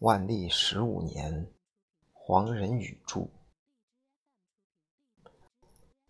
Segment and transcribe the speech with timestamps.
[0.00, 1.46] 万历十五年，
[2.12, 3.28] 黄仁宇著。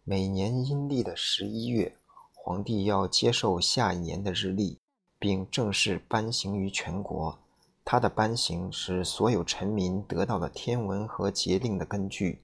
[0.02, 1.94] 每年阴历的十一月，
[2.34, 4.80] 皇帝要接受下一年的日历，
[5.20, 7.38] 并正式颁行于全国。
[7.84, 12.42] 他的颁行是所有臣民得到的天文和节令的根据，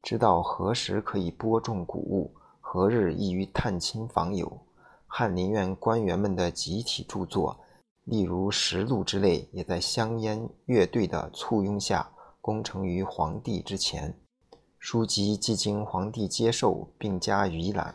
[0.00, 4.60] 知道何时可以播种谷物，何日宜于探亲访友。
[5.08, 7.58] 翰林院官员们的集体著作。
[8.04, 14.18] 例如实录之类，也在香烟乐队的簇拥下功成于皇帝之前。
[14.78, 17.94] 书籍既经皇帝接受并加以览，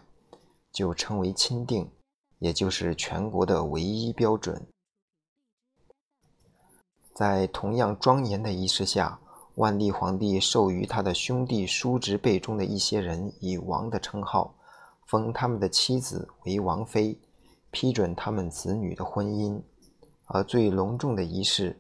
[0.72, 1.92] 就称为钦定，
[2.40, 4.68] 也就是全国的唯一标准。
[7.14, 9.20] 在同样庄严的仪式下，
[9.56, 14.56] 万历皇帝授予他的兄弟叔侄辈中的一些人以王的称号，
[15.08, 17.20] 封他们的妻子为王妃，
[17.72, 19.62] 批准他们子女的婚姻。
[20.26, 21.80] 而最隆重的仪式，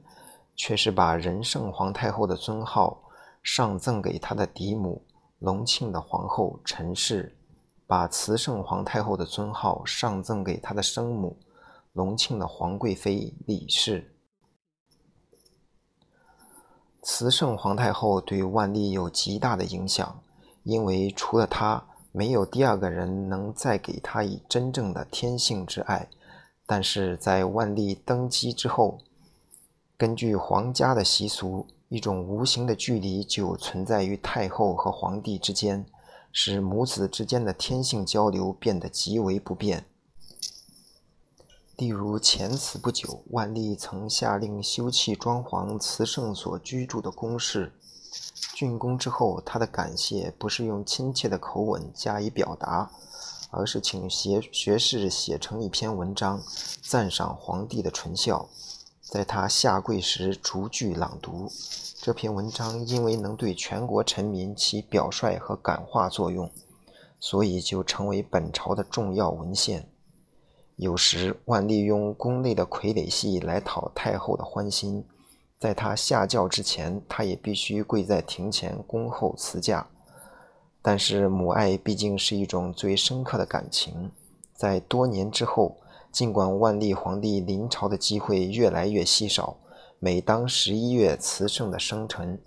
[0.55, 3.03] 却是把仁圣皇太后的尊号
[3.41, 5.03] 上赠给她的嫡母
[5.39, 7.37] 隆庆的皇后陈氏，
[7.87, 11.37] 把慈圣皇太后的尊号上赠给她的生母
[11.93, 14.11] 隆庆的皇贵妃李氏。
[17.03, 20.23] 慈圣皇太后对万历有极大的影响，
[20.63, 26.09] 因为除了她，没有第二个人能再给她以真正的天性之爱。
[26.67, 28.97] 但是在万历登基之后，
[29.97, 35.85] 根据皇家的习俗，一种无形的距离就存在于太后和皇帝之间，
[36.31, 39.85] 使母子之间的天性交流变得极为不便。
[41.77, 47.73] 例如前此不久，万历曾下令修葺装潢慈圣所居住的宫室，
[48.55, 52.89] 竣工之后，他的感谢不是用亲切的口吻加以表达。
[53.55, 56.43] 而是请学学士写成一篇文章，
[56.81, 58.49] 赞赏皇帝的纯孝，
[59.01, 61.49] 在他下跪时逐句朗读。
[62.01, 66.51] 这篇文章因为能对全国臣民起表率和感化作用，
[67.19, 69.89] 所以就成为本朝的重要文献。
[70.75, 75.05] 有时万历用宫内的傀儡戏来讨太后的欢心，
[75.57, 79.87] 在他下轿之前，他也必须跪在庭前恭候辞驾。
[80.87, 84.11] 但是母爱毕竟是一种最深刻的感情，
[84.53, 85.77] 在多年之后，
[86.11, 89.57] 尽管万历皇帝临朝的机会越来越稀少，
[89.97, 92.39] 每当十一月慈圣的生辰，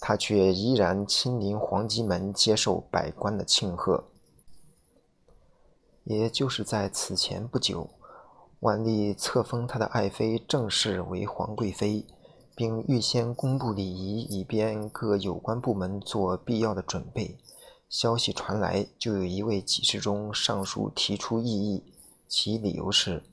[0.00, 4.02] 他却依然亲临皇极门接受百官的庆贺。
[6.02, 7.88] 也就是在此前不久，
[8.58, 12.04] 万历册封他的爱妃正式为皇贵妃，
[12.56, 17.36] 并预先公布礼仪，以便各有关部门做必要的准备。
[17.90, 21.82] 消息传来，就有一位给事中上书提出异议，
[22.28, 23.24] 其理由是：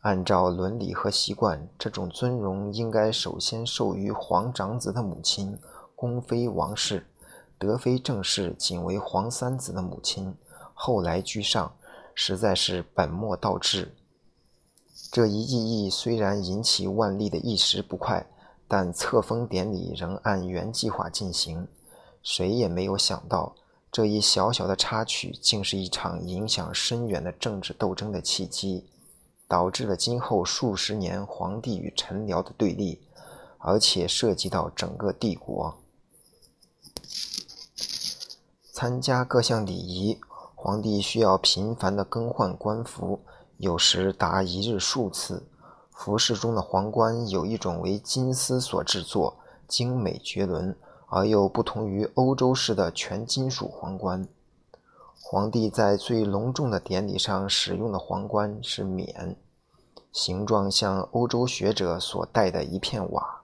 [0.00, 5.56] 按照伦理和习惯，这种尊荣应该首先授予皇长子的母亲
[5.94, 7.06] 宫妃王氏，
[7.56, 10.34] 德妃正氏仅为皇三子的母亲，
[10.74, 11.72] 后来居上，
[12.16, 13.94] 实在是本末倒置。
[15.12, 18.26] 这一异议虽然引起万历的一时不快，
[18.66, 21.68] 但册封典礼仍按原计划进行。
[22.20, 23.54] 谁也没有想到。
[23.90, 28.84] 这一小小的插曲，竟是一场影响深远的政治斗争的契机，
[29.48, 33.00] 导致了今后数十年皇帝与臣僚的对立，
[33.58, 35.74] 而且涉及到整个帝国。
[38.72, 40.20] 参加各项礼仪，
[40.54, 43.20] 皇帝需要频繁地更换官服，
[43.56, 45.44] 有时达一日数次。
[45.90, 50.76] 服饰中的皇冠有一种为金丝所制作，精美绝伦。
[51.08, 54.28] 而又不同于欧洲式的全金属皇冠，
[55.20, 59.36] 皇帝在最隆重的典礼上使用的皇冠是冕，
[60.12, 63.40] 形状像欧洲学者所戴的一片瓦。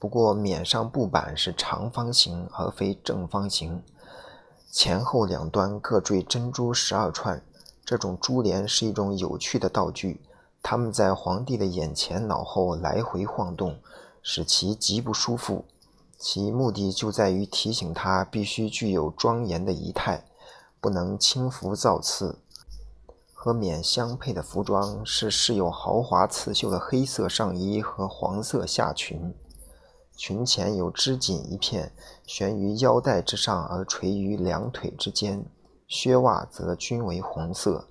[0.00, 3.82] 不过冕上布板是长方形而非正方形，
[4.70, 7.42] 前后两端各缀珍珠十二串。
[7.84, 10.20] 这种珠帘是一种有趣的道具，
[10.62, 13.78] 它们在皇帝的眼前脑后来回晃动，
[14.22, 15.64] 使其极不舒服。
[16.18, 20.24] 其目的就在于提醒他必须具有庄严的仪态，
[20.80, 22.38] 不能轻浮造次。
[23.32, 29.32] 和冕相配的服装是饰有豪华刺绣的黑色上衣和黄色下裙，
[30.16, 31.92] 裙前有织锦一片，
[32.26, 35.46] 悬于腰带之上而垂于两腿之间。
[35.86, 37.86] 靴袜则均为红色。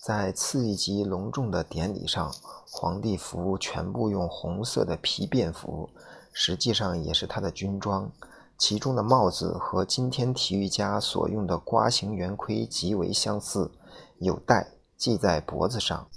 [0.00, 2.32] 在次一级隆重的典礼上，
[2.70, 5.90] 皇帝服全部用红色的皮便服。
[6.36, 8.10] 实际上也是他的军装，
[8.58, 13.70] 其中的帽子和今天体育家所用的瓜形圆盔极为相似，
[14.18, 16.08] 有带系在脖子上。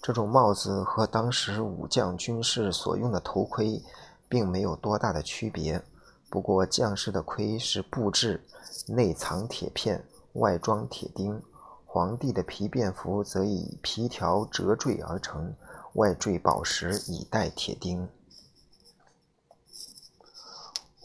[0.00, 3.82] 这种帽子和当时武将军士所用的头盔
[4.28, 5.82] 并没有多大的区别。
[6.30, 8.42] 不过，将士的盔是布制，
[8.86, 10.02] 内藏铁片，
[10.34, 11.40] 外装铁钉；
[11.84, 15.54] 皇帝的皮便服则以皮条折缀而成，
[15.94, 18.08] 外缀宝石以代铁钉。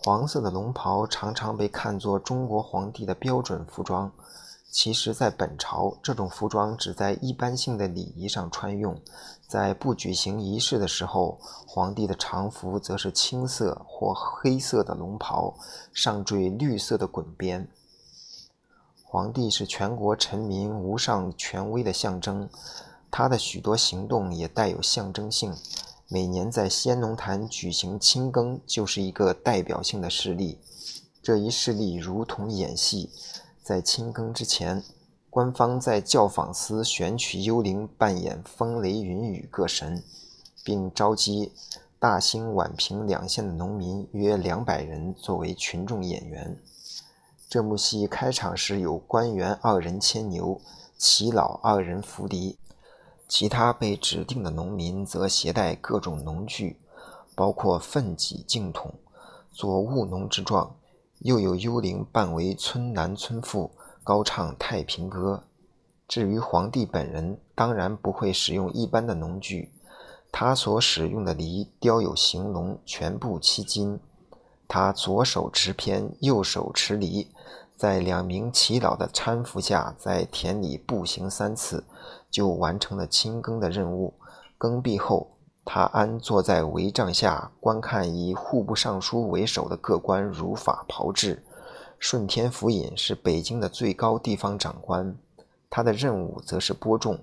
[0.05, 4.11] 黄色的龙袍常常被看作中国皇帝的标准服装。
[4.69, 8.99] 其实，在本朝，这种服装只在一般性的礼仪上穿用，
[9.47, 15.53] 在不举行仪式的时候，皇帝的常服则是青色或黑色的龙袍，
[15.93, 17.69] 上缀绿色的滚边。
[19.05, 22.49] 皇帝是全国臣民无上权威的象征，
[23.09, 25.55] 他的许多行动也带有象征性。
[26.07, 30.59] 每年在先农坛举行清耕，就是一个代表性的事例。
[31.21, 33.09] 这一事例如同演戏。
[33.63, 34.83] 在清更之前，
[35.29, 40.03] 官方在教坊司选取幽灵扮演风雷云雨各神，
[40.65, 41.53] 并召集
[41.97, 46.59] 大兴宛平两县的农民约两百人作为群众演员。
[47.47, 50.59] 这幕戏开场时有官员二人牵牛，
[50.97, 52.57] 齐老二人扶犁，
[53.35, 56.77] 其他被指定的农民则携带各种农具，
[57.33, 58.93] 包括粪箕、净桶，
[59.51, 60.75] 做务农之状。
[61.17, 63.71] 又有幽灵扮为村男村妇，
[64.03, 65.41] 高唱太平歌。
[66.07, 69.71] 至于皇帝本人，当然不会使用一般的农具，
[70.31, 73.99] 他所使用的犁雕有形龙，全部漆金。
[74.67, 77.31] 他左手持偏，右手持犁，
[77.83, 81.83] 在两名祈祷的搀扶下，在田里步行三次，
[82.31, 84.13] 就完成了清耕的任务。
[84.57, 85.31] 耕毕后。
[85.65, 91.43] 他安坐在帷帐下，观看以户部尚书为首的各官如法炮制。
[91.99, 95.17] 顺天府尹是北京的最高地方长官，
[95.69, 97.19] 他的任务则是播种。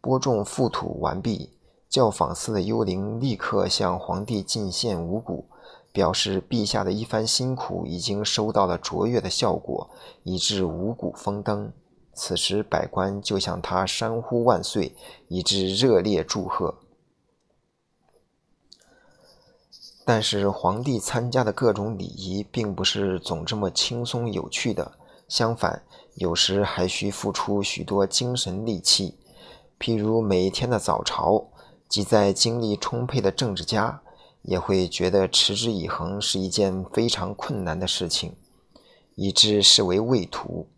[0.00, 1.50] 播种覆土完毕，
[1.88, 5.46] 教坊司的幽灵立刻向皇帝进献五谷，
[5.92, 9.90] 表示陛下的一番辛苦已经收到了卓越的效果，
[10.22, 11.72] 以致五谷丰登。
[12.12, 14.94] 此时，百官就向他山呼万岁，
[15.28, 16.76] 以致热烈祝贺。
[20.04, 24.92] 但是皇帝参加的各种礼仪并不是总这么轻松有趣的，
[25.28, 25.82] 相反，
[26.14, 29.16] 有时还需付出许多精神力气。
[29.78, 31.46] 譬如每天的早朝，
[31.88, 34.02] 即在精力充沛的政治家
[34.42, 38.36] 也会觉得持之以恒是一件非常困难的事情，
[39.14, 40.68] 以致视为畏途。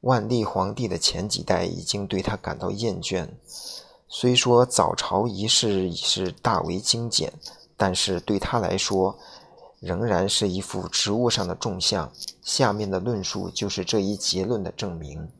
[0.00, 3.28] 万历皇帝的前几代已经对他感到厌倦，
[4.08, 7.32] 虽说早朝仪式已是大为精简。
[7.80, 9.16] 但是对他来说，
[9.78, 12.12] 仍然是一副植物上的重像。
[12.42, 15.30] 下面的论述就是这一结论的证明。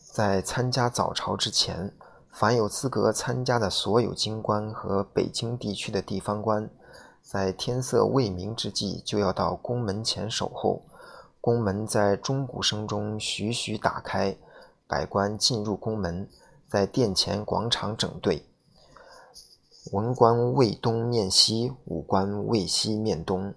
[0.00, 1.94] 在参加早朝之前，
[2.34, 6.68] 凡有资格参加的所有京官和北京地区的地方官，
[7.22, 10.82] 在天色未明之际就要到宫门前守候。
[11.40, 14.36] 宫门在钟鼓声中徐徐打开，
[14.88, 16.28] 百官进入宫门，
[16.66, 18.44] 在殿前广场整队。
[19.92, 23.54] 文官卫东面西，武官卫西面东。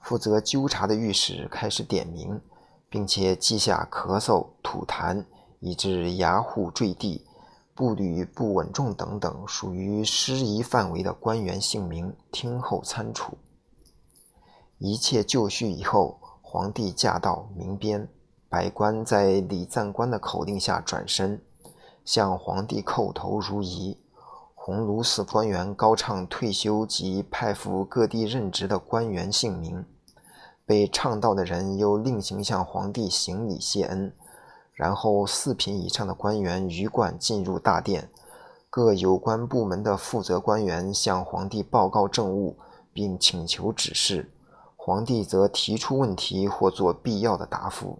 [0.00, 2.40] 负责纠察的御史开始点名，
[2.88, 5.24] 并且记下咳嗽、吐痰
[5.60, 7.24] 以致牙户坠地、
[7.80, 13.38] 步履不稳重等等属于失仪范围的官员姓名，听候参处。
[14.76, 18.06] 一切就绪以后，皇帝驾到，鸣鞭，
[18.50, 21.40] 百官在礼赞官的口令下转身，
[22.04, 23.96] 向皇帝叩头如仪。
[24.54, 29.86] 鸿胪寺官员高唱退休及派赴各地任职的官员姓名，
[30.66, 34.12] 被唱到的人又另行向皇帝行礼谢恩，
[34.80, 38.10] 然后四品以上的官员鱼贯进入大殿，
[38.70, 42.56] 各有关部门的负责官员向皇帝报告政务，
[42.90, 44.32] 并请求指示，
[44.76, 47.98] 皇帝则提出问题或做必要的答复。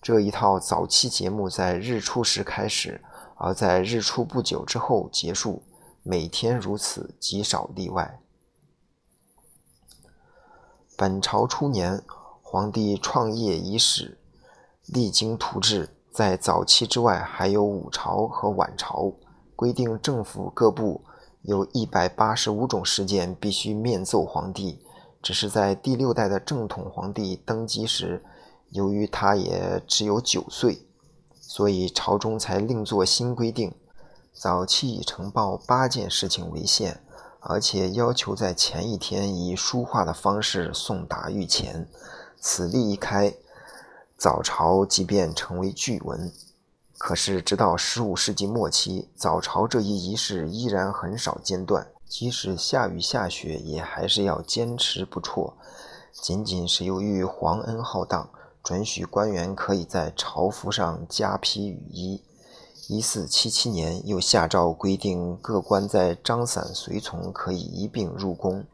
[0.00, 3.02] 这一套早期节目在日出时开始，
[3.34, 5.62] 而在日出不久之后结束。
[6.02, 8.22] 每天如此，极少例外。
[10.96, 12.02] 本朝初年，
[12.40, 14.16] 皇帝创业伊始，
[14.92, 15.88] 励精图治。
[16.12, 19.12] 在早期之外，还有午朝和晚朝，
[19.54, 21.02] 规定政府各部
[21.42, 24.80] 有一百八十五种事件必须面奏皇帝。
[25.22, 28.24] 只是在第六代的正统皇帝登基时，
[28.70, 30.86] 由于他也只有九岁，
[31.38, 33.72] 所以朝中才另作新规定。
[34.32, 37.02] 早期以呈报八件事情为限，
[37.40, 41.88] 而且要求在前一天以书画的方式送达御前。
[42.40, 43.34] 此例一开，
[44.20, 46.30] 早朝即便成为巨文。
[46.98, 55.54] 可是，直到十五世纪末期，早朝这一仪式依然很少间断，即使下雨下雪，也还是要坚持不辍。
[56.12, 58.28] 仅仅是由于皇恩浩荡，
[58.62, 62.22] 准许官员可以在朝服上加披雨衣。
[62.88, 68.66] 一四七七年，又下诏规定各官在张伞随从可以一并入宫。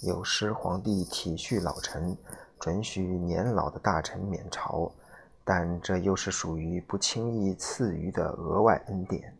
[0.00, 2.16] 有时皇帝体恤老臣，
[2.58, 4.92] 准许年老的大臣免朝。
[5.48, 9.32] 但这又是属于不轻易赐予的额外恩典。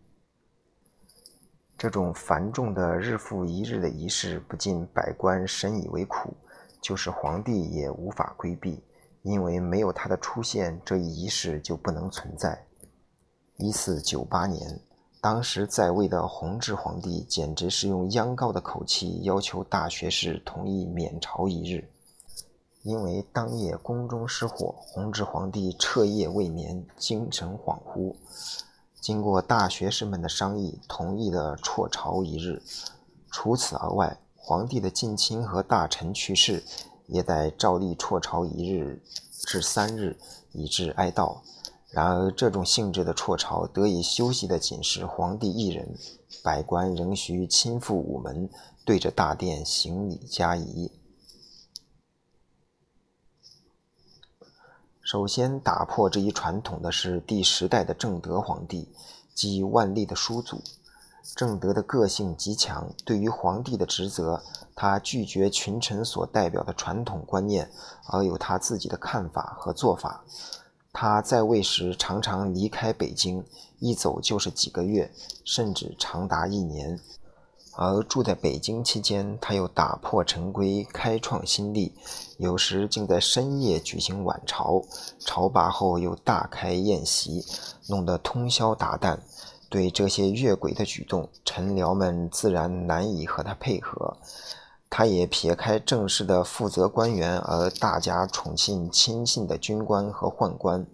[1.77, 6.33] 这种繁重的日复一日的仪式，不仅百官深以为苦，
[6.81, 8.81] 就是皇帝也无法规避，
[9.23, 12.65] 因为没有他的出现，这一仪式就不能存在。
[13.57, 14.81] 一四九八年，
[15.21, 21.91] 当时在位的弘治皇帝简直是用央告的口气要求大学士同意免朝一日。
[22.87, 28.15] 因为当夜宫中失火，弘治皇帝彻夜未眠，精神恍惚。
[29.01, 32.63] 经过大学士们的商议，同意了辍朝一日。
[33.29, 36.63] 除此而外，皇帝的近亲和大臣去世，
[37.09, 39.03] 也得照例辍朝一日
[39.33, 40.17] 至三日，
[40.53, 41.39] 以致哀悼。
[41.91, 45.93] 然而，这种性质的辍朝得以休息的仅是皇帝一人，
[46.45, 48.49] 百官仍需亲赴午门，
[48.85, 50.93] 对着大殿行礼加仪。
[55.07, 58.89] 首先打破这一传统的是第十代的正德皇帝，
[59.33, 60.61] 即万历的叔祖。
[61.37, 64.43] 正德的个性极强，对于皇帝的职责，
[64.75, 67.71] 他拒绝群臣所代表的传统观念，
[68.07, 70.25] 而有他自己的看法和做法。
[70.93, 73.45] 他在位时常常离开北京，
[73.79, 75.13] 一走就是几个月，
[75.45, 76.99] 甚至长达一年。
[77.77, 81.93] 而住在北京期间，他又打破陈规，开创新例，
[82.39, 84.83] 有时竟在深夜举行晚朝，
[85.21, 87.45] 朝罢后又大开宴席，
[87.89, 89.19] 弄得通宵达旦。
[89.69, 94.17] 对这些越轨的举动，臣僚们自然难以和他配合。
[94.89, 100.87] 他也撇开正式的负责官员，而大加宠信亲信的军官和宦官。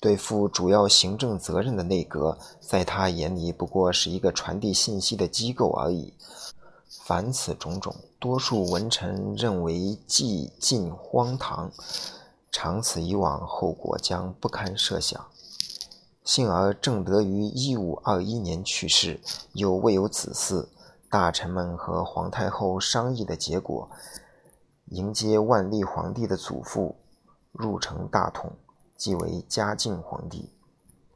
[0.00, 6.14] 对负主要行政责任的内阁，在他眼里不过是一个传递信息的机构而已。
[6.88, 11.70] 凡此种种，多数文臣认为既尽荒唐，
[12.52, 15.26] 长此以往，后果将不堪设想。
[16.22, 19.20] 幸而正德于一五二一年去世，
[19.54, 20.68] 又未有子嗣。
[21.10, 23.88] 大臣们和皇太后商议的结果，
[24.90, 26.96] 迎接万历皇帝的祖父
[27.50, 28.52] 入城大统。
[28.98, 30.50] 即为嘉靖皇帝，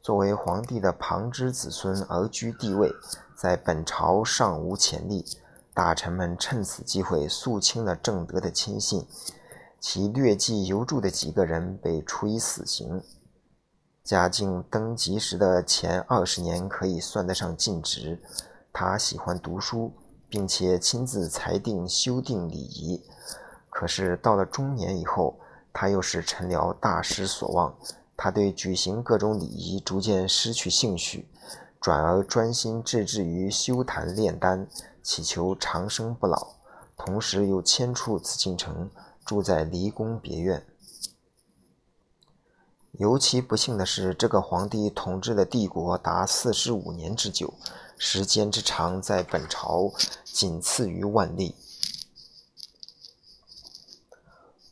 [0.01, 2.89] 作为皇帝的旁支子孙而居帝位，
[3.35, 5.25] 在本朝尚无潜力。
[5.73, 9.05] 大臣们趁此机会肃清了正德的亲信，
[9.81, 13.03] 其劣迹犹著的几个人被处以死刑。
[14.01, 18.21] 嘉靖登基时的前二十年可以算得上尽职，
[18.71, 19.91] 他喜欢读书，
[20.29, 23.03] 并且亲自裁定修订礼仪。
[23.69, 25.37] 可是到了中年以后，
[25.73, 27.75] 他又使陈辽大失所望，
[28.15, 31.27] 他对举行各种礼仪逐渐失去兴趣，
[31.81, 34.67] 转而专心致志于修坛炼丹，
[35.01, 36.53] 祈求长生不老。
[36.95, 38.89] 同时又迁出紫禁城，
[39.25, 40.63] 住在离宫别院。
[42.93, 47.55] 尤其不幸的是，这个皇帝统治的帝国达四十五年之久，
[47.97, 49.91] 时间之长，在本朝
[50.23, 51.55] 仅次于万历。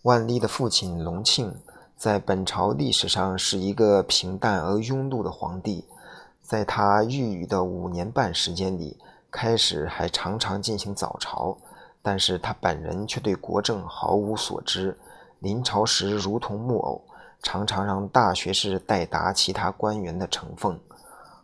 [0.03, 1.53] 万历的父亲隆庆，
[1.95, 5.85] 在本朝历史上是一个平淡而庸碌的皇帝。
[6.41, 8.97] 在他御宇的五年半时间里，
[9.29, 11.55] 开始还常常进行早朝，
[12.01, 14.97] 但是他本人却对国政毫无所知。
[15.37, 17.03] 临朝时如同木偶，
[17.43, 20.79] 常常让大学士代答其他官员的呈奉。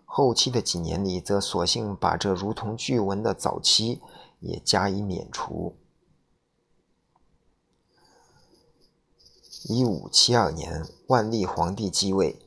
[0.04, 4.02] 后期的几年里，则索性把这如同巨文的早期
[4.40, 5.76] 也加以免除。
[9.70, 12.40] 一五七二年，万历皇帝继位。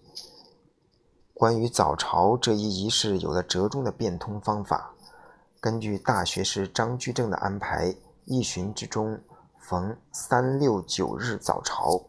[1.34, 4.94] 关于早朝这一仪式，有了折中的变通方法。
[5.60, 9.20] 根据大学士张居正的安排，一旬之中
[9.58, 12.04] 逢三六九日早朝，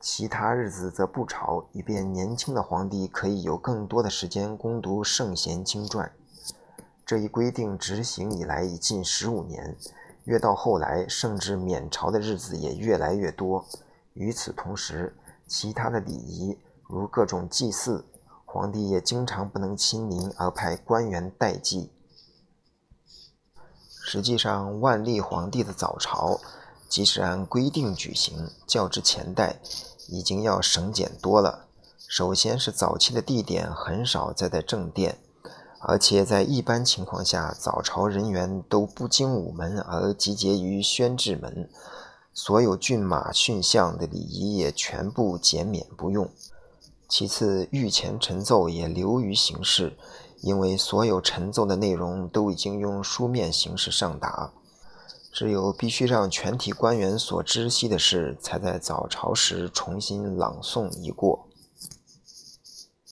[0.00, 6.10] 其他日子则不朝，以便年轻的皇帝可以有更多的时间攻读圣贤经传。
[7.04, 9.76] 这一规定执行以来已近十五年，
[10.24, 13.66] 越到后来，甚至免朝的日子也越来越多。
[14.16, 15.14] 与此同时，
[15.46, 16.58] 其他的礼仪
[16.88, 18.04] 如各种祭祀，
[18.44, 21.92] 皇帝也经常不能亲临，而派官员代祭。
[24.08, 26.40] 实际上，万历皇帝的早朝，
[26.88, 29.60] 即使按规定举行，较之前代，
[30.08, 31.66] 已经要省俭多了。
[32.08, 35.18] 首先是早期的地点很少再在正殿，
[35.80, 41.68] 而且在一般情况下，早朝人员都不经午门而集结于宣制门，
[42.38, 46.28] 所有骏马驯象的礼仪也全部减免不用。
[47.08, 49.96] 其次，御前陈奏也流于形式，
[50.42, 54.52] 因为所有陈奏的内容都已经用书面形式上达，
[55.32, 61.46] 只有必须让全体官员所知悉的事，才在早朝时重新朗诵一过。